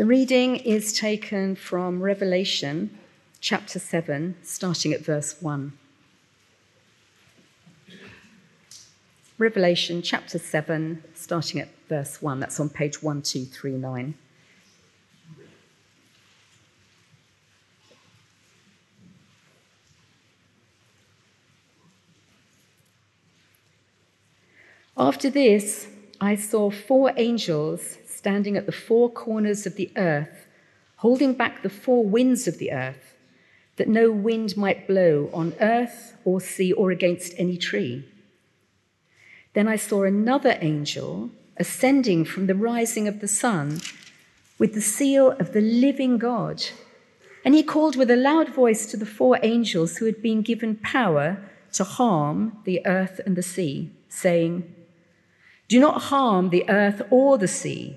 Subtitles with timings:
[0.00, 2.98] The reading is taken from Revelation
[3.42, 5.74] chapter 7, starting at verse 1.
[9.36, 12.40] Revelation chapter 7, starting at verse 1.
[12.40, 14.14] That's on page 1239.
[24.96, 25.88] After this,
[26.22, 30.46] I saw four angels standing at the four corners of the earth,
[30.96, 33.16] holding back the four winds of the earth,
[33.76, 38.04] that no wind might blow on earth or sea or against any tree.
[39.54, 43.80] Then I saw another angel ascending from the rising of the sun
[44.58, 46.62] with the seal of the living God.
[47.42, 50.76] And he called with a loud voice to the four angels who had been given
[50.76, 51.38] power
[51.72, 54.74] to harm the earth and the sea, saying,
[55.70, 57.96] Do not harm the earth or the sea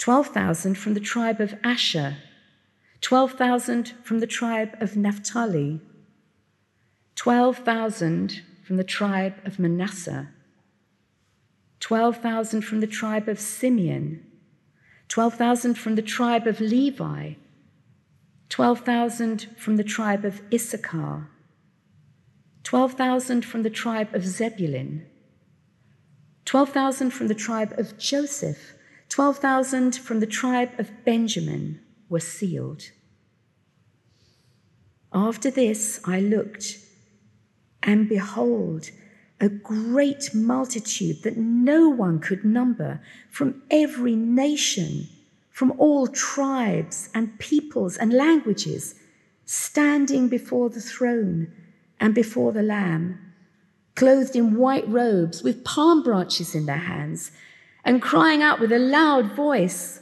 [0.00, 2.16] 12,000 from the tribe of Asher,
[3.02, 5.78] 12,000 from the tribe of Naphtali,
[7.16, 10.30] 12,000 from the tribe of Manasseh,
[11.80, 14.24] 12,000 from the tribe of Simeon,
[15.08, 17.34] 12,000 from the tribe of Levi,
[18.48, 21.28] 12,000 from the tribe of Issachar,
[22.62, 25.04] 12,000 from the tribe of Zebulun,
[26.46, 28.72] 12,000 from the tribe of Joseph,
[29.10, 32.90] 12,000 from the tribe of Benjamin were sealed.
[35.12, 36.78] After this, I looked
[37.82, 38.90] and behold,
[39.40, 43.00] a great multitude that no one could number
[43.30, 45.08] from every nation,
[45.50, 48.94] from all tribes and peoples and languages,
[49.46, 51.50] standing before the throne
[51.98, 53.18] and before the Lamb,
[53.94, 57.32] clothed in white robes with palm branches in their hands,
[57.84, 60.00] and crying out with a loud voice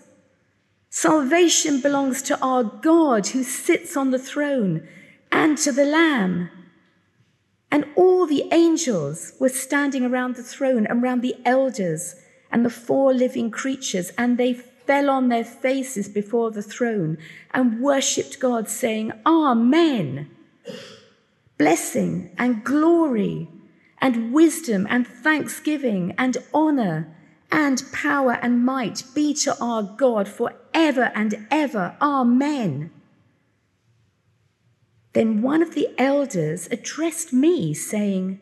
[0.90, 4.88] Salvation belongs to our God who sits on the throne
[5.30, 6.50] and to the Lamb.
[7.70, 12.16] And all the angels were standing around the throne, and around the elders
[12.50, 17.18] and the four living creatures, and they fell on their faces before the throne
[17.52, 20.30] and worshipped God, saying, Amen.
[21.58, 23.48] Blessing and glory
[24.00, 27.14] and wisdom and thanksgiving and honor
[27.50, 31.96] and power and might be to our God forever and ever.
[32.00, 32.90] Amen.
[35.14, 38.40] Then one of the elders addressed me, saying,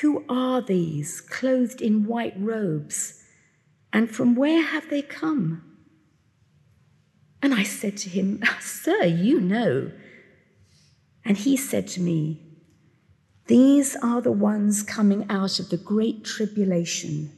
[0.00, 3.22] Who are these clothed in white robes,
[3.92, 5.62] and from where have they come?
[7.40, 9.92] And I said to him, Sir, you know.
[11.24, 12.40] And he said to me,
[13.46, 17.37] These are the ones coming out of the great tribulation.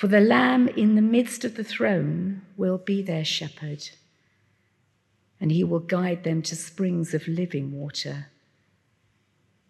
[0.00, 3.90] For the Lamb in the midst of the throne will be their shepherd
[5.38, 8.28] and he will guide them to springs of living water.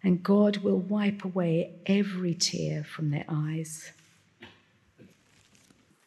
[0.01, 3.91] And God will wipe away every tear from their eyes.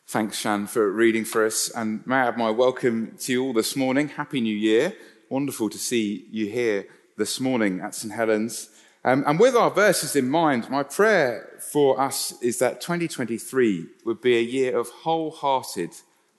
[0.07, 1.71] Thanks, Shan, for reading for us.
[1.77, 4.09] And may I have my welcome to you all this morning.
[4.09, 4.95] Happy New Year.
[5.29, 6.87] Wonderful to see you here
[7.19, 8.15] this morning at St.
[8.15, 8.71] Helens.
[9.05, 14.23] Um, and with our verses in mind, my prayer for us is that 2023 would
[14.23, 15.91] be a year of wholehearted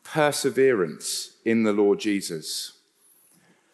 [0.03, 2.73] perseverance in the Lord Jesus.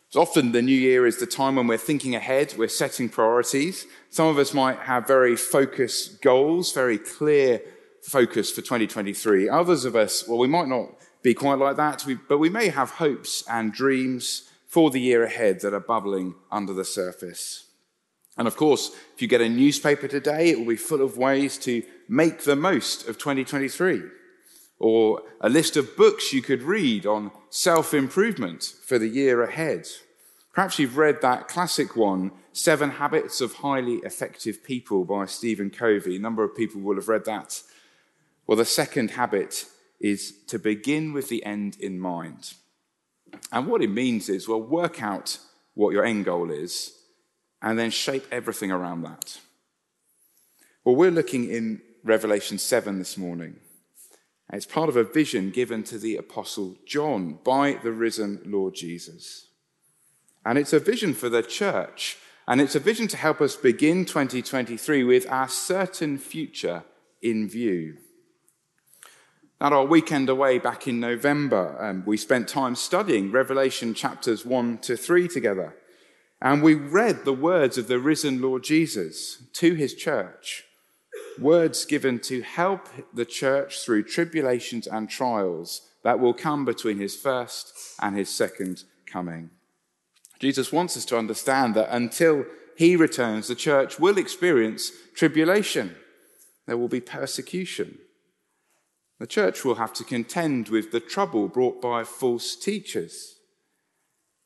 [0.10, 3.88] So often the new year is the time when we're thinking ahead, we're setting priorities.
[4.10, 7.62] Some of us might have very focused goals, very clear
[8.02, 9.48] focus for 2023.
[9.48, 10.90] Others of us, well, we might not
[11.22, 15.62] be quite like that, but we may have hopes and dreams for the year ahead
[15.62, 17.71] that are bubbling under the surface.
[18.38, 21.58] And of course, if you get a newspaper today, it will be full of ways
[21.60, 24.04] to make the most of 2023
[24.80, 29.88] or a list of books you could read on self improvement for the year ahead.
[30.54, 36.16] Perhaps you've read that classic one, Seven Habits of Highly Effective People by Stephen Covey.
[36.16, 37.62] A number of people will have read that.
[38.48, 39.66] Well, the second habit
[40.00, 42.54] is to begin with the end in mind.
[43.52, 45.38] And what it means is, well, work out
[45.74, 46.92] what your end goal is
[47.62, 49.40] and then shape everything around that.
[50.84, 53.58] Well, we're looking in Revelation 7 this morning.
[54.52, 59.48] It's part of a vision given to the Apostle John by the risen Lord Jesus.
[60.46, 62.18] And it's a vision for the church.
[62.48, 66.84] And it's a vision to help us begin 2023 with our certain future
[67.22, 67.98] in view.
[69.62, 74.80] At our weekend away back in November, um, we spent time studying Revelation chapters 1
[74.80, 75.76] to 3 together.
[76.42, 80.66] And we read the words of the risen Lord Jesus to his church.
[81.40, 87.16] Words given to help the church through tribulations and trials that will come between his
[87.16, 89.52] first and his second coming.
[90.40, 92.46] Jesus wants us to understand that until
[92.76, 95.96] he returns, the church will experience tribulation.
[96.66, 98.00] There will be persecution.
[99.20, 103.36] The church will have to contend with the trouble brought by false teachers.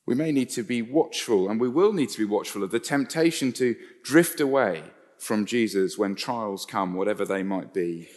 [0.06, 2.80] We may need to be watchful, and we will need to be watchful of the
[2.80, 4.84] temptation to drift away
[5.18, 8.08] from Jesus when trials come, whatever they might be.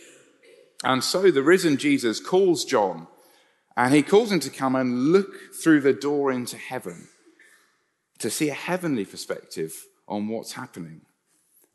[0.84, 3.06] And so the risen Jesus calls John,
[3.76, 7.08] and he calls him to come and look through the door into heaven
[8.18, 11.02] to see a heavenly perspective on what's happening,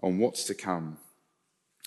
[0.01, 0.98] on what's to come.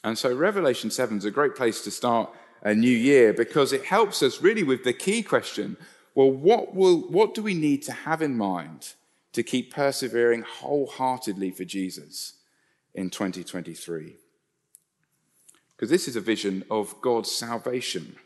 [0.03, 2.31] And so Revelation 7 is a great place to start
[2.63, 5.77] a new year because it helps us really with the key question
[6.17, 8.95] well, what, will, what do we need to have in mind
[9.35, 12.39] to keep persevering wholeheartedly for Jesus
[12.95, 14.17] in 2023?
[15.77, 18.17] Because this is a vision of God's salvation.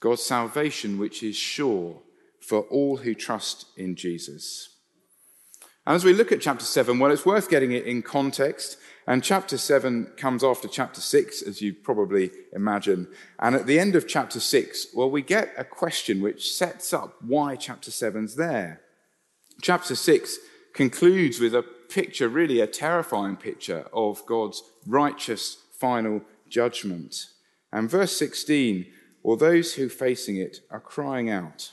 [0.00, 2.00] God's salvation, which is sure
[2.40, 4.70] for all who trust in Jesus.
[5.86, 9.24] And as we look at chapter 7, well, it's worth getting it in context and
[9.24, 13.08] chapter 7 comes after chapter 6, as you probably imagine.
[13.38, 17.16] And at the end of chapter 6, well, we get a question which sets up
[17.20, 18.80] why chapter 7's there.
[19.60, 20.38] Chapter 6
[20.72, 27.26] concludes with a picture, really a terrifying picture, of God's righteous final judgment.
[27.72, 28.86] And verse 16,
[29.24, 31.72] or those who facing it are crying out.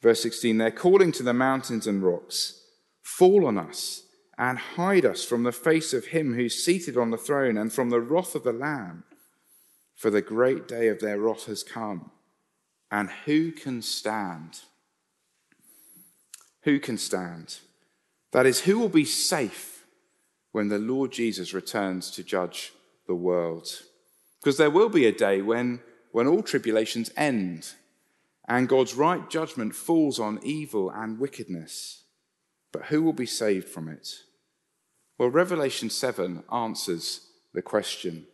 [0.00, 2.62] Verse 16, they're calling to the mountains and rocks,
[3.02, 4.05] fall on us
[4.38, 7.90] and hide us from the face of him who's seated on the throne and from
[7.90, 9.04] the wrath of the Lamb.
[9.94, 12.10] For the great day of their wrath has come.
[12.90, 14.60] And who can stand?
[16.62, 17.58] Who can stand?
[18.32, 19.86] That is, who will be safe
[20.52, 22.72] when the Lord Jesus returns to judge
[23.06, 23.68] the world?
[24.40, 25.80] Because there will be a day when,
[26.12, 27.72] when all tribulations end
[28.46, 32.02] and God's right judgment falls on evil and wickedness.
[32.76, 34.16] But who will be saved from it?
[35.16, 38.26] Well, Revelation 7 answers the question.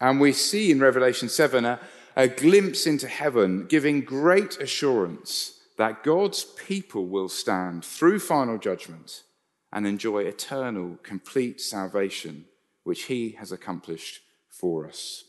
[0.00, 1.78] And we see in Revelation 7 a,
[2.16, 9.22] a glimpse into heaven, giving great assurance that God's people will stand through final judgment
[9.70, 12.46] and enjoy eternal, complete salvation,
[12.84, 15.24] which He has accomplished for us.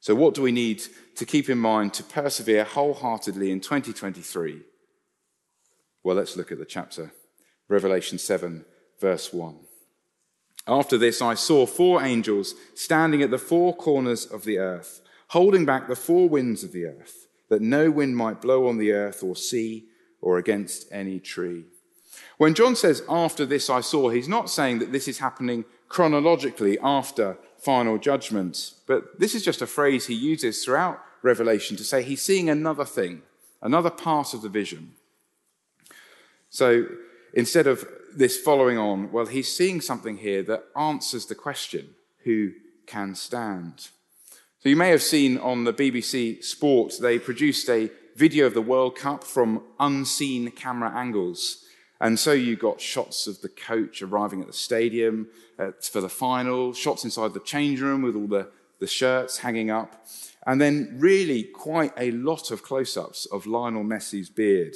[0.00, 0.82] So, what do we need
[1.16, 4.62] to keep in mind to persevere wholeheartedly in 2023?
[6.02, 7.12] Well, let's look at the chapter,
[7.70, 8.64] Revelation 7,
[9.00, 9.56] verse 1.
[10.66, 15.64] After this, I saw four angels standing at the four corners of the earth, holding
[15.64, 19.22] back the four winds of the earth, that no wind might blow on the earth
[19.22, 19.86] or sea
[20.20, 21.64] or against any tree.
[22.38, 26.76] When John says, after this I saw, he's not saying that this is happening chronologically
[26.82, 32.02] after final judgment, but this is just a phrase he uses throughout Revelation to say
[32.02, 33.22] he's seeing another thing,
[33.62, 34.94] another part of the vision.
[36.48, 36.86] So
[37.32, 41.90] instead of this following on, well, he's seeing something here that answers the question
[42.24, 42.52] who
[42.86, 43.88] can stand?
[44.62, 48.60] So you may have seen on the BBC Sport, they produced a video of the
[48.60, 51.64] World Cup from unseen camera angles.
[52.00, 56.08] And so you got shots of the coach arriving at the stadium uh, for the
[56.08, 58.48] final, shots inside the change room with all the,
[58.80, 60.06] the shirts hanging up,
[60.46, 64.74] and then really quite a lot of close ups of Lionel Messi's beard.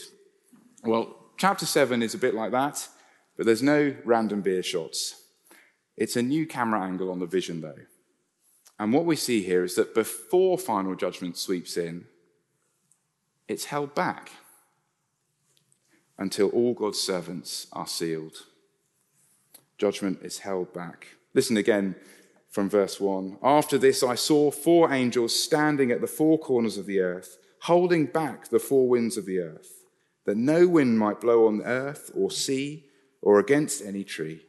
[0.82, 2.88] Well, chapter 7 is a bit like that.
[3.36, 5.22] But there's no random beer shots.
[5.96, 7.80] It's a new camera angle on the vision, though.
[8.78, 12.06] And what we see here is that before final judgment sweeps in,
[13.48, 14.30] it's held back
[16.18, 18.46] until all God's servants are sealed.
[19.78, 21.08] Judgment is held back.
[21.34, 21.96] Listen again,
[22.48, 23.38] from verse 1.
[23.42, 28.06] After this, I saw four angels standing at the four corners of the earth, holding
[28.06, 29.73] back the four winds of the earth,
[30.26, 32.84] that no wind might blow on earth or sea
[33.20, 34.40] or against any tree.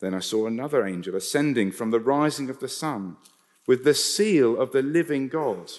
[0.00, 3.16] Then I saw another angel ascending from the rising of the sun
[3.66, 5.70] with the seal of the living God.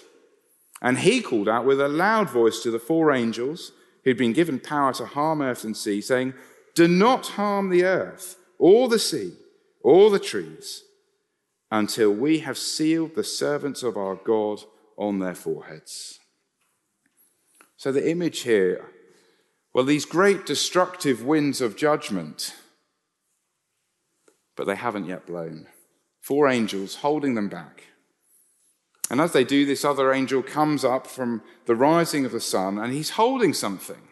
[0.82, 3.72] And he called out with a loud voice to the four angels
[4.04, 6.34] who'd been given power to harm earth and sea, saying,
[6.74, 9.34] Do not harm the earth, or the sea,
[9.82, 10.84] or the trees,
[11.70, 14.60] until we have sealed the servants of our God
[14.96, 16.18] on their foreheads.
[17.80, 18.90] So the image here,
[19.72, 22.54] well, these great destructive winds of judgment,
[24.54, 25.66] but they haven't yet blown.
[26.20, 27.84] Four angels holding them back.
[29.10, 32.76] And as they do, this other angel comes up from the rising of the sun
[32.76, 34.02] and he's holding something.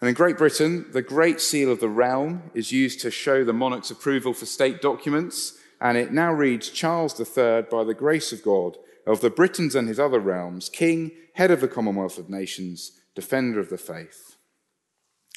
[0.00, 3.52] And in Great Britain, the Great Seal of the Realm is used to show the
[3.52, 5.54] monarch's approval for state documents.
[5.80, 9.88] And it now reads Charles III, by the grace of God, of the Britons and
[9.88, 14.36] his other realms, King, head of the Commonwealth of Nations, defender of the faith.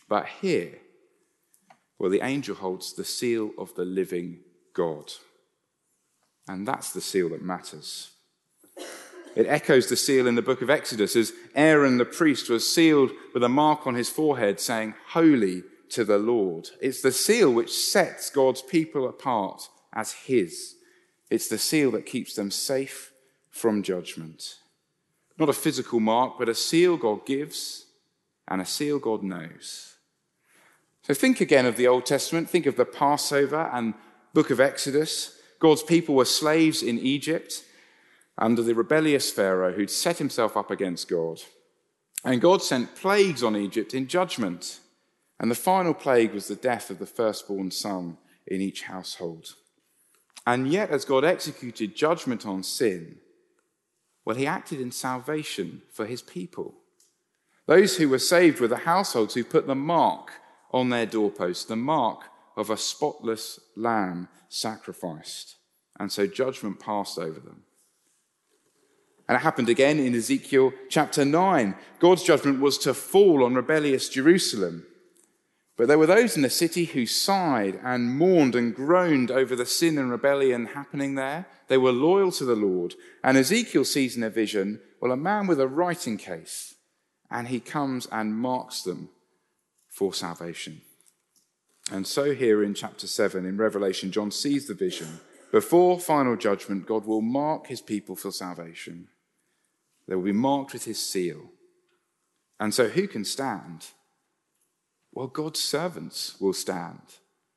[0.07, 0.79] But here,
[1.97, 4.39] well, the angel holds the seal of the living
[4.73, 5.11] God.
[6.47, 8.11] And that's the seal that matters.
[9.35, 13.11] It echoes the seal in the book of Exodus as Aaron the priest was sealed
[13.33, 16.69] with a mark on his forehead saying, Holy to the Lord.
[16.81, 20.75] It's the seal which sets God's people apart as his.
[21.29, 23.11] It's the seal that keeps them safe
[23.55, 24.55] from judgment.
[25.39, 27.85] Not a physical mark, but a seal God gives
[28.49, 29.95] and a seal God knows.
[31.03, 32.49] So think again of the Old Testament.
[32.49, 33.93] Think of the Passover and
[34.33, 35.39] book of Exodus.
[35.59, 37.63] God's people were slaves in Egypt
[38.37, 41.39] under the rebellious Pharaoh who'd set himself up against God.
[42.25, 44.81] And God sent plagues on Egypt in judgment.
[45.39, 49.55] And the final plague was the death of the firstborn son in each household.
[50.45, 53.19] And yet, as God executed judgment on sin,
[54.25, 56.73] well, he acted in salvation for his people.
[57.67, 60.31] Those who were saved were the households who put the mark
[60.71, 62.23] on their doorposts, the mark
[62.57, 65.57] of a spotless lamb sacrificed.
[65.99, 67.63] And so judgment passed over them.
[69.27, 71.75] And it happened again in Ezekiel chapter 9.
[71.99, 74.85] God's judgment was to fall on rebellious Jerusalem.
[75.77, 79.65] But there were those in the city who sighed and mourned and groaned over the
[79.65, 81.47] sin and rebellion happening there.
[81.67, 82.95] They were loyal to the Lord.
[83.23, 86.75] And Ezekiel sees in a vision, well, a man with a writing case,
[87.29, 89.09] and he comes and marks them
[89.89, 90.81] for salvation.
[91.91, 95.19] And so, here in chapter 7 in Revelation, John sees the vision.
[95.51, 99.09] Before final judgment, God will mark his people for salvation.
[100.07, 101.51] They will be marked with his seal.
[102.59, 103.87] And so, who can stand?
[105.15, 106.99] Well, God's servants will stand,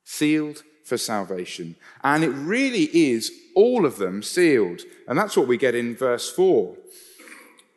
[0.05, 1.77] sealed for salvation.
[2.03, 4.83] And it really is all of them sealed.
[5.07, 6.77] And that's what we get in verse 4.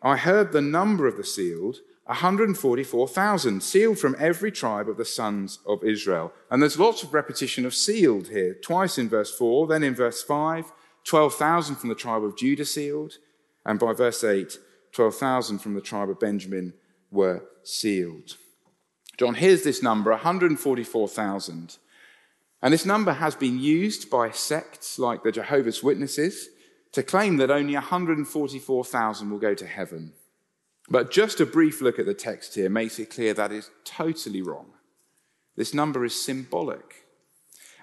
[0.03, 5.59] I heard the number of the sealed 144,000, sealed from every tribe of the sons
[5.65, 6.33] of Israel.
[6.49, 10.21] And there's lots of repetition of sealed here, twice in verse 4, then in verse
[10.21, 10.71] 5,
[11.05, 13.13] 12,000 from the tribe of Judah sealed,
[13.65, 14.57] and by verse 8,
[14.91, 16.73] 12,000 from the tribe of Benjamin
[17.11, 18.35] were sealed.
[19.17, 21.77] John hears this number, 144,000.
[22.61, 26.49] And this number has been used by sects like the Jehovah's Witnesses
[26.91, 30.13] to claim that only 144,000 will go to heaven.
[30.89, 34.41] But just a brief look at the text here makes it clear that is totally
[34.41, 34.67] wrong.
[35.55, 37.05] This number is symbolic.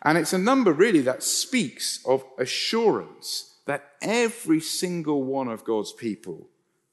[0.02, 5.92] And it's a number really that speaks of assurance that every single one of God's
[5.92, 6.48] people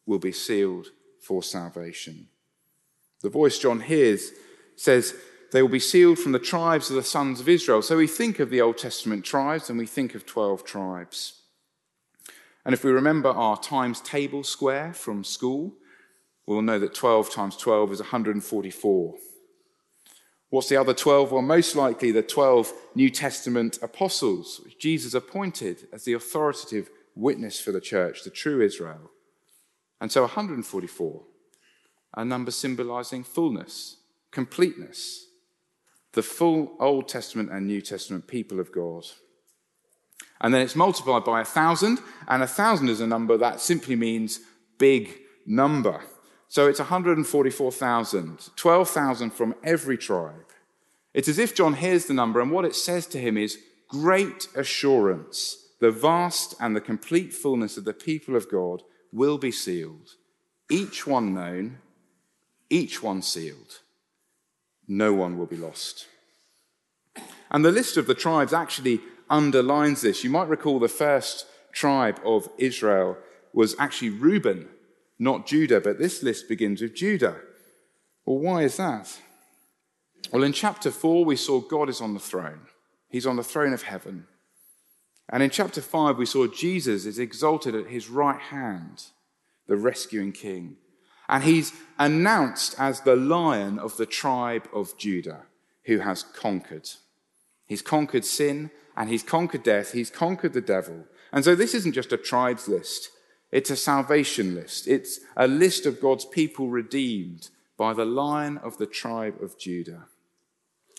[0.05, 0.87] will be sealed
[1.21, 2.27] for salvation.
[3.25, 4.33] The voice John hears
[4.75, 5.15] says,
[5.51, 7.81] They will be sealed from the tribes of the sons of Israel.
[7.81, 11.41] So we think of the Old Testament tribes and we think of 12 tribes.
[12.63, 15.73] And if we remember our times table square from school,
[16.45, 19.15] we'll know that 12 times 12 is 144.
[20.51, 21.31] What's the other 12?
[21.31, 27.59] Well, most likely the 12 New Testament apostles, which Jesus appointed as the authoritative witness
[27.59, 29.09] for the church, the true Israel.
[29.99, 31.23] And so 144,
[32.15, 33.97] a number symbolizing fullness,
[34.31, 35.27] completeness,
[36.13, 39.05] the full Old Testament and New Testament people of God.
[40.41, 43.95] And then it's multiplied by a thousand, and a thousand is a number that simply
[43.95, 44.39] means
[44.77, 46.01] big number.
[46.47, 50.45] So it's 144,000, 12,000 from every tribe.
[51.13, 54.47] It's as if John hears the number, and what it says to him is great
[54.55, 55.57] assurance.
[55.79, 60.15] The vast and the complete fullness of the people of God will be sealed,
[60.69, 61.79] each one known,
[62.69, 63.79] each one sealed.
[64.87, 66.07] No one will be lost.
[67.51, 70.23] And the list of the tribes actually underlines this.
[70.23, 73.17] You might recall the first tribe of Israel
[73.53, 74.67] was actually Reuben,
[75.17, 77.37] not Judah, but this list begins with Judah.
[78.25, 79.19] Well, why is that?
[80.31, 82.61] Well, in chapter 4, we saw God is on the throne.
[83.09, 84.27] He's on the throne of heaven.
[85.29, 89.05] And in chapter 5, we saw Jesus is exalted at his right hand,
[89.67, 90.77] the rescuing king.
[91.27, 95.43] And he's announced as the lion of the tribe of Judah
[95.85, 96.89] who has conquered.
[97.65, 99.91] He's conquered sin and he's conquered death.
[99.91, 101.05] He's conquered the devil.
[101.31, 103.09] And so this isn't just a tribes list.
[103.51, 104.87] It's a salvation list.
[104.87, 110.05] It's a list of God's people redeemed by the lion of the tribe of Judah.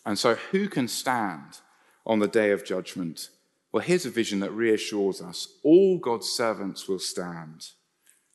[0.04, 1.60] And so who can stand
[2.04, 3.30] on the day of judgment?
[3.72, 7.70] Well, here's a vision that reassures us all God's servants will stand,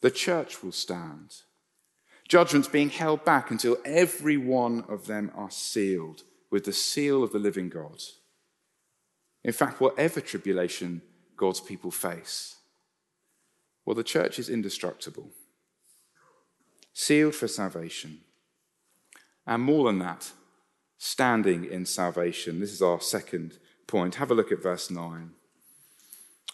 [0.01, 1.33] the church will stand.
[2.31, 7.33] Judgment's being held back until every one of them are sealed with the seal of
[7.33, 8.01] the living God.
[9.43, 11.01] In fact, whatever tribulation
[11.35, 12.55] God's people face,
[13.85, 15.31] well, the church is indestructible,
[16.93, 18.21] sealed for salvation.
[19.45, 20.31] And more than that,
[20.97, 22.61] standing in salvation.
[22.61, 23.57] This is our second
[23.87, 24.15] point.
[24.15, 25.31] Have a look at verse 9.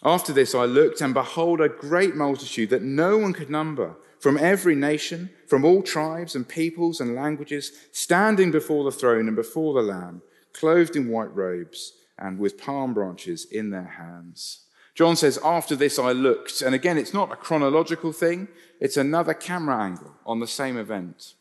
[0.02, 4.36] After this, I looked, and behold, a great multitude that no one could number from
[4.36, 9.74] every nation, from all tribes and peoples and languages, standing before the throne and before
[9.74, 10.22] the Lamb,
[10.52, 14.64] clothed in white robes and with palm branches in their hands.
[14.94, 16.60] John says, After this I looked.
[16.60, 18.48] And again, it's not a chronological thing,
[18.80, 21.34] it's another camera angle on the same event.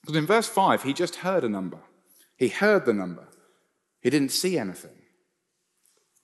[0.00, 1.78] Because in verse 5, he just heard a number.
[2.36, 3.28] He heard the number,
[4.00, 4.90] he didn't see anything.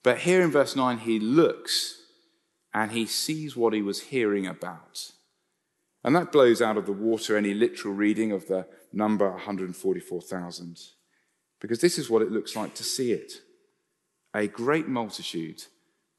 [0.03, 2.01] But here in verse 9, he looks
[2.73, 5.11] and he sees what he was hearing about.
[6.03, 10.79] And that blows out of the water any literal reading of the number 144,000.
[11.59, 13.41] Because this is what it looks like to see it
[14.35, 15.63] a great multitude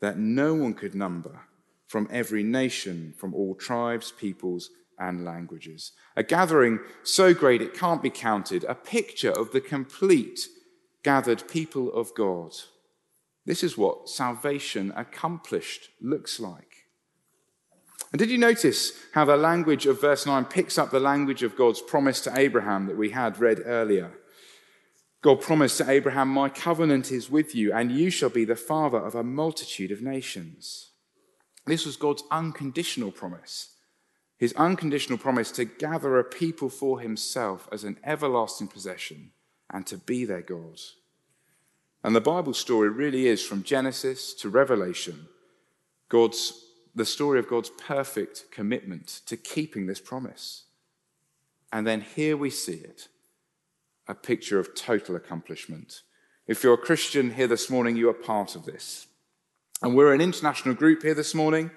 [0.00, 1.42] that no one could number
[1.86, 5.92] from every nation, from all tribes, peoples, and languages.
[6.16, 10.48] A gathering so great it can't be counted, a picture of the complete
[11.02, 12.52] gathered people of God.
[13.46, 16.69] This is what salvation accomplished looks like.
[18.12, 21.56] And did you notice how the language of verse 9 picks up the language of
[21.56, 24.12] God's promise to Abraham that we had read earlier?
[25.22, 28.98] God promised to Abraham, My covenant is with you, and you shall be the father
[28.98, 30.90] of a multitude of nations.
[31.66, 33.74] This was God's unconditional promise.
[34.38, 39.32] His unconditional promise to gather a people for himself as an everlasting possession
[39.68, 40.80] and to be their God.
[42.02, 45.28] And the Bible story really is from Genesis to Revelation,
[46.08, 50.64] God's the story of God's perfect commitment to keeping this promise.
[51.72, 53.08] And then here we see it
[54.08, 56.02] a picture of total accomplishment.
[56.48, 59.06] If you're a Christian here this morning, you are part of this.
[59.82, 61.70] And we're an international group here this morning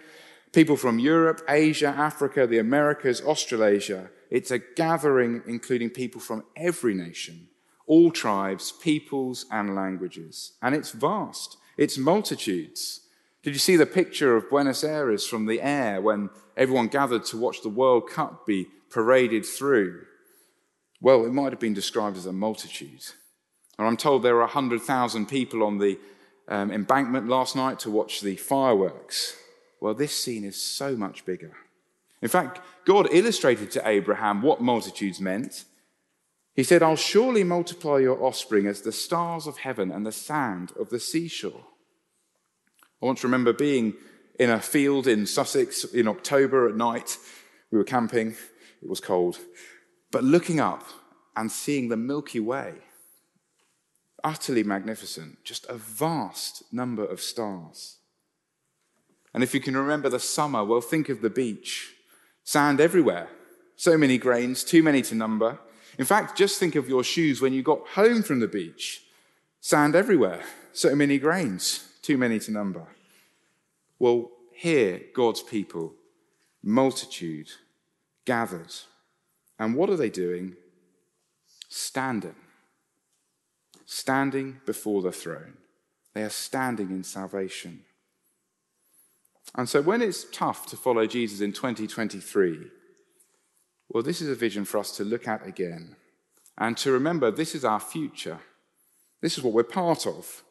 [0.52, 4.10] people from Europe, Asia, Africa, the Americas, Australasia.
[4.30, 7.48] It's a gathering including people from every nation,
[7.88, 10.54] all tribes, peoples, and languages.
[10.62, 13.02] And it's vast, it's multitudes.
[13.44, 17.38] Did you see the picture of Buenos Aires from the air when everyone gathered to
[17.38, 20.06] watch the World Cup be paraded through?
[21.02, 23.04] Well, it might have been described as a multitude.
[23.78, 26.00] And I'm told there were 100,000 people on the
[26.48, 29.36] um, embankment last night to watch the fireworks.
[29.82, 31.52] Well, this scene is so much bigger.
[32.22, 35.66] In fact, God illustrated to Abraham what multitudes meant.
[36.56, 40.72] He said, I'll surely multiply your offspring as the stars of heaven and the sand
[40.80, 41.66] of the seashore.
[43.04, 43.96] I to remember being
[44.40, 47.18] in a field in Sussex in October at night.
[47.70, 48.36] We were camping,
[48.82, 49.40] it was cold,
[50.12, 50.84] but looking up
[51.36, 52.76] and seeing the Milky Way.
[54.24, 57.98] Utterly magnificent, just a vast number of stars.
[59.34, 61.94] And if you can remember the summer, well, think of the beach.
[62.46, 63.28] Sand everywhere.
[63.76, 65.60] So many grains, too many to number.
[66.00, 69.04] In fact, just think of your shoes when you got home from the beach.
[69.60, 70.44] Sand everywhere.
[70.72, 72.86] So many grains too many to number.
[73.98, 75.94] Well, here, God's people,
[76.62, 77.50] multitude,
[78.26, 78.74] gathered.
[79.58, 80.56] And what are they doing?
[81.70, 82.36] Standing.
[83.86, 85.58] Standing before the throne.
[86.14, 87.84] They are standing in salvation.
[89.56, 92.68] And so when it's tough to follow Jesus in 2023,
[93.90, 95.96] well, this is a vision for us to look at again
[96.58, 98.40] and to remember this is our future.
[99.22, 100.44] This is what we're part of.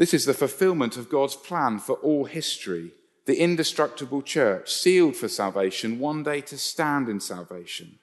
[0.00, 2.92] This is the fulfillment of God's plan for all history,
[3.26, 7.98] the indestructible church, sealed for salvation, one day to stand in salvation.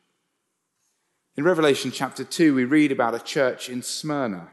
[1.36, 4.50] In Revelation chapter 2, we read about a church in Smyrna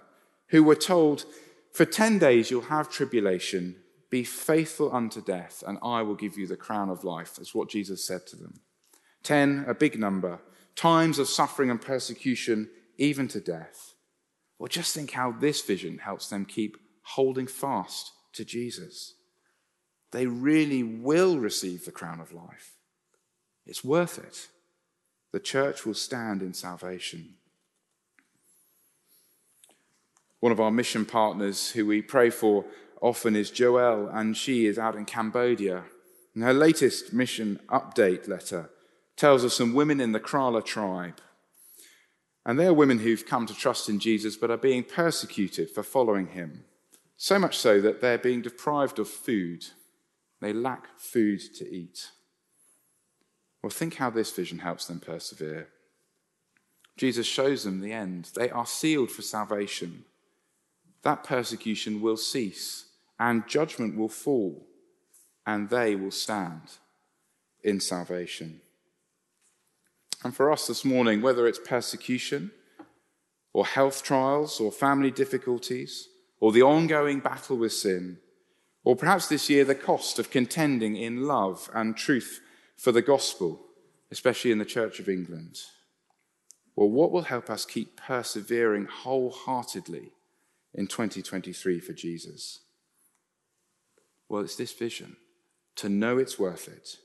[0.49, 1.27] who were told
[1.71, 3.77] For 10 days you'll have tribulation.
[4.09, 7.35] Be faithful unto death, and I will give you the crown of life.
[7.37, 8.61] That's what Jesus said to them.
[9.23, 10.39] 10, a big number.
[10.77, 13.93] Times of suffering and persecution, even to death.
[14.59, 19.15] Well, just think how this vision helps them keep holding fast to Jesus.
[20.11, 22.73] They really will receive the crown of life.
[23.67, 24.49] It's worth it.
[25.33, 27.35] The church will stand in salvation.
[30.41, 32.67] One of our mission partners who we pray for
[33.01, 35.85] often is Joelle, and she is out in Cambodia.
[36.35, 38.71] And her latest mission update letter
[39.17, 41.21] tells us some women in the Krala tribe.
[42.47, 45.83] And they are women who've come to trust in Jesus but are being persecuted for
[45.83, 46.65] following him.
[47.25, 49.65] So much so that they're being deprived of food.
[50.43, 52.11] They lack food to eat.
[53.63, 55.69] Well, think how this vision helps them persevere.
[56.99, 58.29] Jesus shows them the end.
[58.35, 60.05] They are sealed for salvation
[61.01, 64.67] that persecution will cease and judgment will fall,
[65.47, 66.77] and they will stand
[67.63, 68.61] in salvation.
[70.23, 72.51] And for us this morning, whether it's persecution
[73.55, 76.09] or health trials or family difficulties
[76.45, 78.19] or the ongoing battle with sin,
[78.85, 82.43] or perhaps this year the cost of contending in love and truth
[82.77, 83.63] for the gospel,
[84.11, 85.63] especially in the Church of England,
[86.77, 90.13] well, what will help us keep persevering wholeheartedly
[90.75, 92.61] in 2023 for Jesus?
[94.29, 95.17] Well, it's this vision
[95.77, 96.99] to know it's worth it,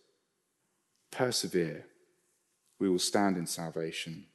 [1.11, 1.85] persevere,
[2.77, 4.25] we will stand in salvation.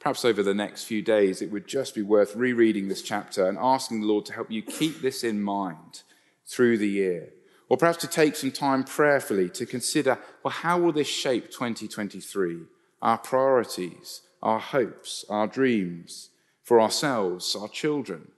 [0.00, 3.58] Perhaps over the next few days, it would just be worth rereading this chapter and
[3.60, 6.02] asking the Lord to help you keep this in mind
[6.46, 7.28] through the year.
[7.68, 12.62] Or perhaps to take some time prayerfully to consider well, how will this shape 2023?
[13.02, 16.30] Our priorities, our hopes, our dreams,
[16.62, 18.32] for ourselves, our children,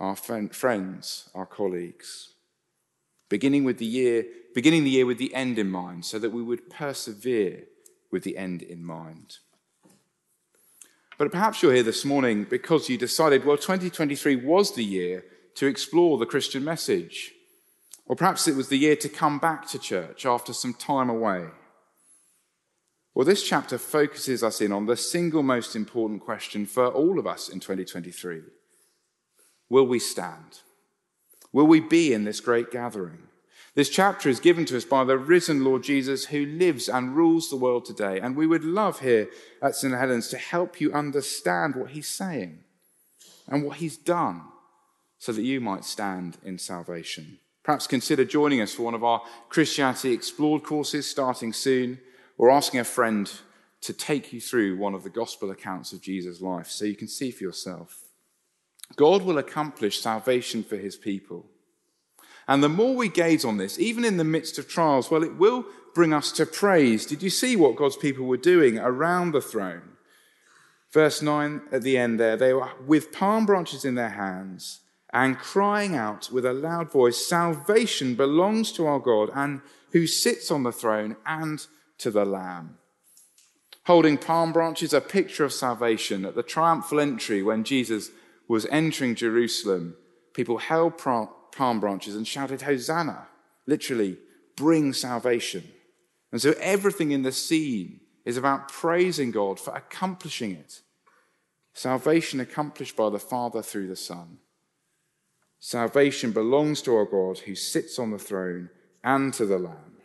[0.00, 2.34] our friends, our colleagues.
[3.28, 6.42] Beginning with the year, beginning the year with the end in mind, so that we
[6.42, 7.64] would persevere
[8.10, 9.38] with the end in mind.
[11.20, 15.22] But perhaps you're here this morning because you decided, well, 2023 was the year
[15.56, 17.32] to explore the Christian message.
[18.06, 21.48] Or perhaps it was the year to come back to church after some time away.
[23.14, 27.26] Well, this chapter focuses us in on the single most important question for all of
[27.26, 28.40] us in 2023
[29.68, 30.60] Will we stand?
[31.52, 33.24] Will we be in this great gathering?
[33.74, 37.48] This chapter is given to us by the risen Lord Jesus who lives and rules
[37.48, 38.18] the world today.
[38.18, 39.28] And we would love here
[39.62, 39.94] at St.
[39.94, 42.64] Helens to help you understand what he's saying
[43.46, 44.42] and what he's done
[45.18, 47.38] so that you might stand in salvation.
[47.62, 52.00] Perhaps consider joining us for one of our Christianity Explored courses starting soon
[52.38, 53.30] or asking a friend
[53.82, 57.08] to take you through one of the gospel accounts of Jesus' life so you can
[57.08, 58.04] see for yourself.
[58.96, 61.46] God will accomplish salvation for his people.
[62.50, 65.36] And the more we gaze on this, even in the midst of trials, well, it
[65.36, 67.06] will bring us to praise.
[67.06, 69.92] Did you see what God's people were doing around the throne?
[70.90, 74.80] Verse 9 at the end there, they were with palm branches in their hands
[75.12, 79.60] and crying out with a loud voice, Salvation belongs to our God and
[79.92, 81.64] who sits on the throne and
[81.98, 82.78] to the Lamb.
[83.84, 86.24] Holding palm branches, a picture of salvation.
[86.24, 88.10] At the triumphal entry, when Jesus
[88.48, 89.94] was entering Jerusalem,
[90.34, 90.98] people held
[91.52, 93.28] palm branches and shouted, Hosanna,
[93.66, 94.18] literally,
[94.56, 95.64] bring salvation.
[96.32, 100.80] And so everything in the scene is about praising God for accomplishing it.
[101.74, 104.38] Salvation accomplished by the Father through the Son.
[105.58, 108.70] Salvation belongs to our God who sits on the throne
[109.04, 109.98] and to the Lamb.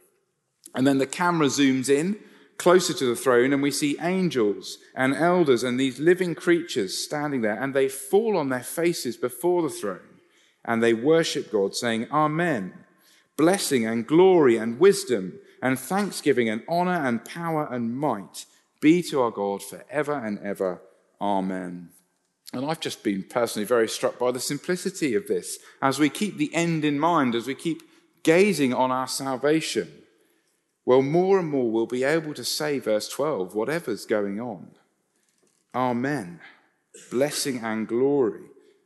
[0.73, 2.19] And then the camera zooms in
[2.58, 7.41] closer to the throne, and we see angels and elders and these living creatures standing
[7.41, 10.14] there, and they fall on their faces before the throne,
[10.65, 12.73] and they worship God, saying, Amen.
[13.38, 18.45] Blessing and glory and wisdom and thanksgiving and honor and power and might
[18.80, 20.82] be to our God forever and ever.
[21.19, 21.89] Amen.
[22.54, 26.38] And I've just been personally very struck by the simplicity of this as we keep
[26.38, 27.82] the end in mind, as we keep
[28.23, 29.91] gazing on our salvation
[30.86, 34.71] well, more and more we'll be able to say, verse 12, whatever's going on.
[35.73, 36.39] Amen.
[37.10, 38.43] Blessing and glory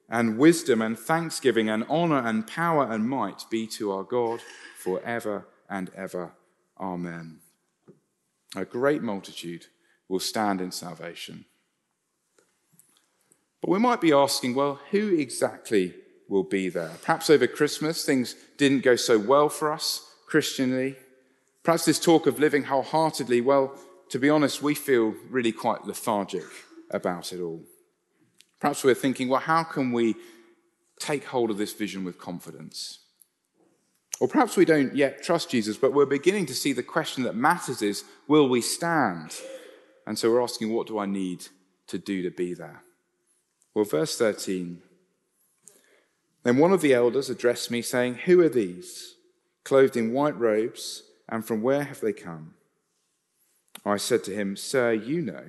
[0.10, 4.42] and wisdom and thanksgiving and honor and power and might be to our God
[4.78, 6.32] forever and ever.
[6.80, 7.40] Amen.
[8.56, 9.68] A great multitude
[10.08, 11.46] will stand in salvation.
[13.62, 15.94] But we might be asking, well, who exactly
[16.28, 16.94] will be there?
[17.02, 20.96] Perhaps over Christmas things didn't go so well for us Christianly.
[21.64, 23.78] Perhaps this talk of living wholeheartedly, well,
[24.10, 26.46] to be honest, we feel really quite lethargic
[26.90, 27.62] about it all.
[28.60, 30.16] Perhaps we're thinking, well, how can we
[31.00, 33.00] take hold of this vision with confidence.
[34.20, 37.36] Or perhaps we don't yet trust Jesus, but we're beginning to see the question that
[37.36, 39.36] matters is will we stand?
[40.06, 41.48] And so we're asking, what do I need
[41.88, 42.84] to do to be there?
[43.74, 44.82] Well, verse 13.
[46.44, 49.16] Then one of the elders addressed me, saying, Who are these,
[49.64, 52.56] clothed in white robes, and from where have they come?
[53.86, 55.46] I said to him, Sir, you know.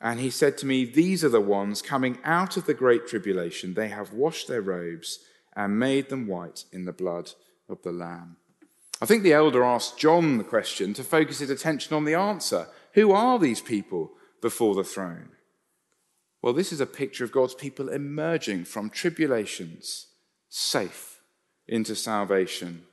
[0.00, 3.74] And he said to me, These are the ones coming out of the great tribulation.
[3.74, 5.18] They have washed their robes
[5.56, 7.32] and made them white in the blood
[7.68, 8.36] of the Lamb.
[9.00, 12.68] I think the elder asked John the question to focus his attention on the answer
[12.94, 15.30] Who are these people before the throne?
[16.42, 20.06] Well, this is a picture of God's people emerging from tribulations,
[20.48, 21.20] safe
[21.66, 22.84] into salvation.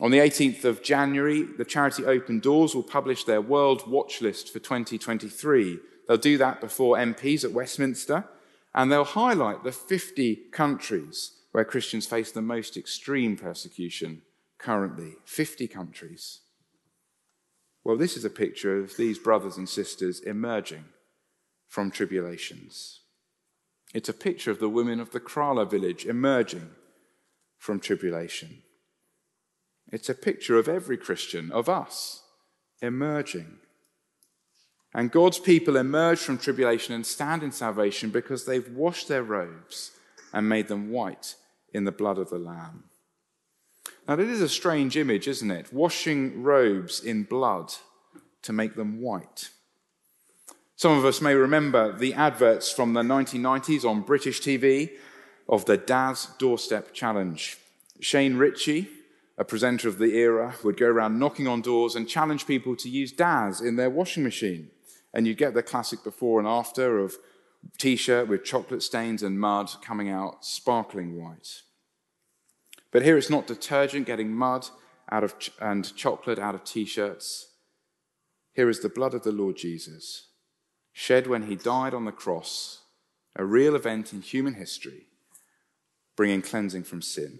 [0.00, 4.52] On the 18th of January, the charity Open Doors will publish their World Watch List
[4.52, 5.78] for 2023.
[6.12, 8.26] They'll do that before MPs at Westminster,
[8.74, 14.20] and they'll highlight the 50 countries where Christians face the most extreme persecution
[14.58, 15.14] currently.
[15.24, 16.40] 50 countries.
[17.82, 20.84] Well, this is a picture of these brothers and sisters emerging
[21.66, 23.00] from tribulations.
[23.94, 26.72] It's a picture of the women of the Krala village emerging
[27.56, 28.64] from tribulation.
[29.90, 32.22] It's a picture of every Christian, of us,
[32.82, 33.60] emerging.
[34.94, 39.92] And God's people emerge from tribulation and stand in salvation because they've washed their robes
[40.32, 41.34] and made them white
[41.72, 42.84] in the blood of the Lamb.
[44.06, 45.72] Now, that is a strange image, isn't it?
[45.72, 47.72] Washing robes in blood
[48.42, 49.50] to make them white.
[50.76, 54.90] Some of us may remember the adverts from the 1990s on British TV
[55.48, 57.56] of the Daz Doorstep Challenge.
[58.00, 58.88] Shane Richie,
[59.38, 62.88] a presenter of the era, would go around knocking on doors and challenge people to
[62.88, 64.70] use Daz in their washing machine.
[65.14, 67.16] And you'd get the classic before and after of
[67.78, 71.62] t shirt with chocolate stains and mud coming out sparkling white.
[72.90, 74.68] But here it's not detergent getting mud
[75.10, 77.48] out of ch- and chocolate out of t shirts.
[78.52, 80.28] Here is the blood of the Lord Jesus,
[80.92, 82.82] shed when he died on the cross,
[83.34, 85.06] a real event in human history,
[86.16, 87.38] bringing cleansing from sin.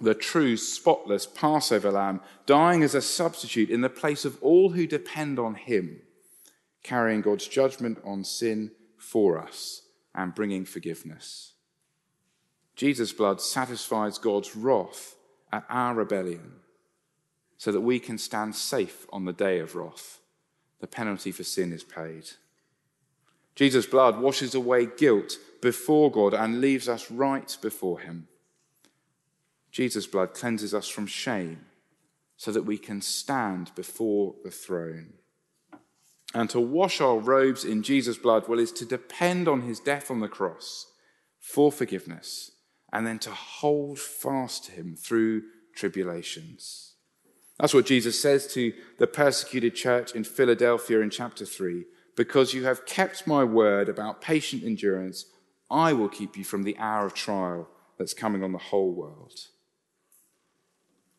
[0.00, 4.86] The true, spotless Passover lamb, dying as a substitute in the place of all who
[4.86, 6.02] depend on him,
[6.86, 9.82] carrying God's judgment on sin for us
[10.14, 11.54] and bringing forgiveness.
[12.76, 15.16] Jesus' blood satisfies God's wrath
[15.52, 16.52] at our rebellion
[17.58, 20.20] so that we can stand safe on the day of wrath.
[20.80, 22.30] The penalty for sin is paid.
[23.56, 28.28] Jesus' blood washes away guilt before God and leaves us right before Him.
[29.72, 31.64] Jesus' blood cleanses us from shame
[32.36, 35.14] so that we can stand before the throne.
[36.36, 40.10] And to wash our robes in Jesus' blood, well, is to depend on his death
[40.10, 40.84] on the cross
[41.40, 42.50] for forgiveness
[42.92, 45.44] and then to hold fast to him through
[45.74, 46.92] tribulations.
[47.58, 51.86] That's what Jesus says to the persecuted church in Philadelphia in chapter 3.
[52.16, 55.24] Because you have kept my word about patient endurance,
[55.70, 59.32] I will keep you from the hour of trial that's coming on the whole world.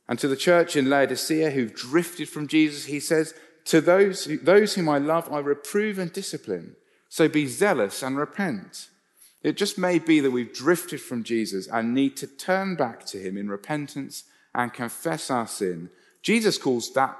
[0.08, 3.34] And to the church in Laodicea who've drifted from Jesus, he says,
[3.68, 6.76] to those, those whom I love, I reprove and discipline.
[7.10, 8.90] So be zealous and repent.
[9.44, 13.18] It just may be that we've drifted from Jesus and need to turn back to
[13.18, 14.24] him in repentance
[14.56, 15.90] and confess our sin.
[16.22, 17.18] Jesus calls that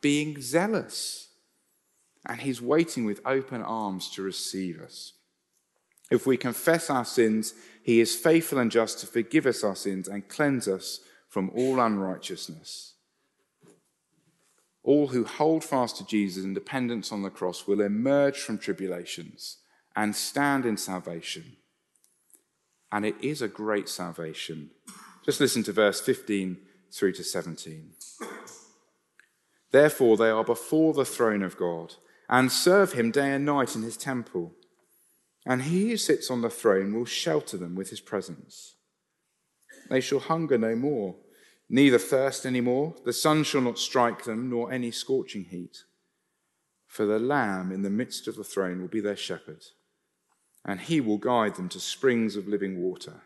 [0.00, 1.28] being zealous.
[2.28, 5.12] And he's waiting with open arms to receive us.
[6.10, 10.08] If we confess our sins, he is faithful and just to forgive us our sins
[10.08, 12.94] and cleanse us from all unrighteousness.
[14.86, 19.58] All who hold fast to Jesus in dependence on the cross will emerge from tribulations
[19.96, 21.56] and stand in salvation.
[22.92, 24.70] And it is a great salvation.
[25.24, 26.58] Just listen to verse 15
[26.92, 27.94] through to 17.
[29.72, 31.94] Therefore, they are before the throne of God
[32.28, 34.52] and serve him day and night in his temple.
[35.44, 38.76] And he who sits on the throne will shelter them with his presence.
[39.90, 41.16] They shall hunger no more
[41.68, 42.94] neither thirst any more.
[43.04, 45.84] The sun shall not strike them, nor any scorching heat.
[46.86, 49.64] For the Lamb in the midst of the throne will be their shepherd,
[50.64, 53.22] and he will guide them to springs of living water.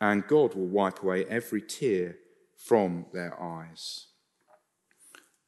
[0.00, 2.16] And God will wipe away every tear
[2.56, 4.06] from their eyes.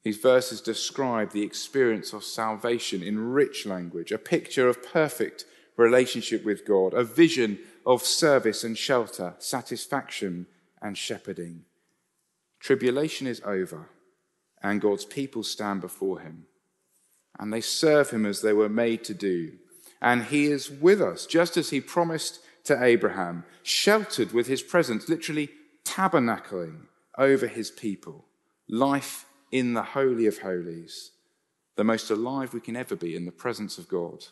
[0.02, 5.44] These verses describe the experience of salvation in rich language, a picture of perfect
[5.76, 10.46] relationship with God, a vision of service and shelter, satisfaction
[10.80, 11.64] and shepherding.
[12.60, 13.88] Tribulation is over,
[14.62, 16.46] and God's people stand before him.
[17.38, 19.52] And they serve him as they were made to do.
[20.02, 25.08] And he is with us, just as he promised to Abraham, sheltered with his presence,
[25.08, 25.50] literally
[25.84, 26.82] tabernacling
[27.16, 28.26] over his people,
[28.68, 31.12] life in the Holy of Holies,
[31.76, 34.26] the most alive we can ever be in the presence of God.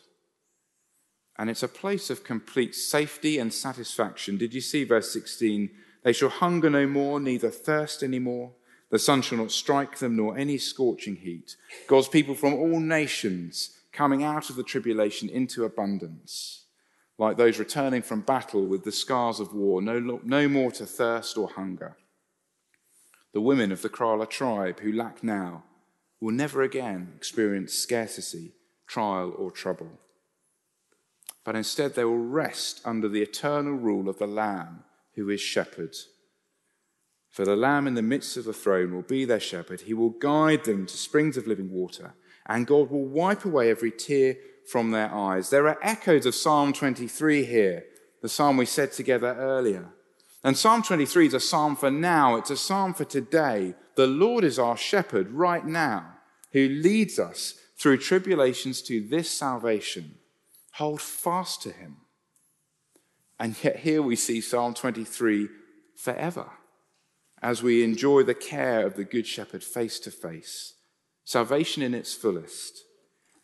[1.37, 4.37] And it's a place of complete safety and satisfaction.
[4.37, 5.69] Did you see verse 16?
[6.03, 8.53] They shall hunger no more, neither thirst any more.
[8.89, 11.55] The sun shall not strike them, nor any scorching heat.
[11.87, 16.65] God's people from all nations coming out of the tribulation into abundance,
[17.17, 21.37] like those returning from battle with the scars of war, no, no more to thirst
[21.37, 21.97] or hunger.
[23.33, 25.63] The women of the Krala tribe who lack now
[26.19, 28.53] will never again experience scarcity,
[28.87, 29.99] trial, or trouble.
[31.43, 34.83] But instead, they will rest under the eternal rule of the Lamb
[35.19, 35.95] who is shepherd.
[37.29, 39.81] For the Lamb in the midst of the throne will be their shepherd.
[39.81, 42.13] He will guide them to springs of living water,
[42.47, 44.37] and God will wipe away every tear
[44.71, 45.49] from their eyes.
[45.49, 47.83] There are echoes of Psalm 23 here,
[48.21, 49.89] the psalm we said together earlier.
[50.41, 53.75] And Psalm 23 is a psalm for now, it's a psalm for today.
[53.95, 56.13] The Lord is our shepherd right now,
[56.53, 60.15] who leads us through tribulations to this salvation.
[60.75, 61.97] Hold fast to him.
[63.39, 65.47] And yet, here we see Psalm 23
[65.95, 66.49] forever
[67.41, 70.73] as we enjoy the care of the Good Shepherd face to face.
[71.23, 72.83] Salvation in its fullest.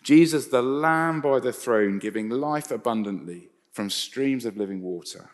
[0.04, 5.30] Jesus, the Lamb by the throne, giving life abundantly from streams of living water.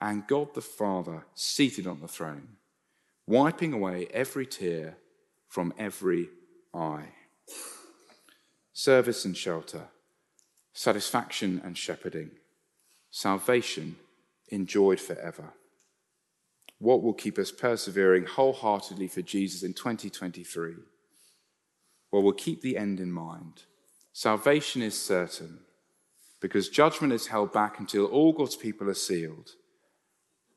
[0.00, 2.56] And God the Father seated on the throne,
[3.26, 4.96] wiping away every tear
[5.48, 6.28] from every
[6.74, 7.10] eye.
[8.72, 9.88] Service and shelter,
[10.72, 12.30] satisfaction and shepherding
[13.18, 13.96] salvation
[14.46, 15.52] enjoyed forever.
[16.78, 20.74] What will keep us persevering wholeheartedly for Jesus in 2023?
[22.12, 23.64] Well, we'll keep the end in mind.
[24.12, 25.58] Salvation is certain
[26.40, 29.50] because judgment is held back until all God's people are sealed,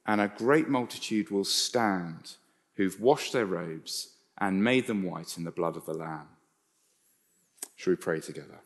[0.05, 2.35] and a great multitude will stand
[2.75, 6.27] who've washed their robes and made them white in the blood of the Lamb.
[7.75, 8.59] Shall we pray together?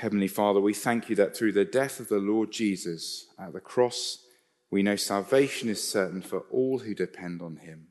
[0.00, 3.60] Heavenly Father, we thank you that through the death of the Lord Jesus at the
[3.60, 4.24] cross,
[4.70, 7.88] we know salvation is certain for all who depend on him.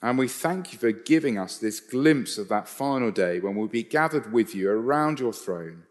[0.00, 3.68] And we thank you for giving us this glimpse of that final day when we'll
[3.68, 5.82] be gathered with you around your throne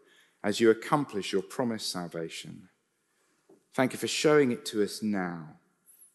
[0.42, 2.68] as you accomplish your promised salvation.
[3.72, 5.60] Thank you for showing it to us now.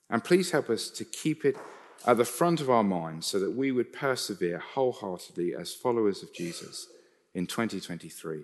[0.09, 1.55] And please help us to keep it
[2.05, 6.33] at the front of our minds so that we would persevere wholeheartedly as followers of
[6.33, 6.87] Jesus
[7.33, 8.43] in 2023.